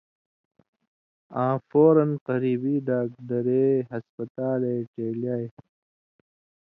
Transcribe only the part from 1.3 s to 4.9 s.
آں فورًا قریبی ڈاگدرے/ ہسپتالے